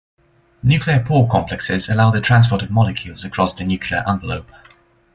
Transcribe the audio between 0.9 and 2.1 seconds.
pore complexes allow